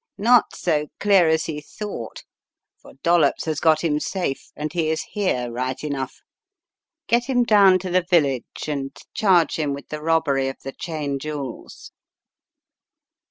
[0.17, 2.23] "Not so clear as he thought,
[2.81, 6.21] for Dollops has got him safe and he is here, right enough.
[7.05, 10.73] Get him down to the vil lage and charge him with the robbery of the
[10.75, 11.91] Cheyne jewels."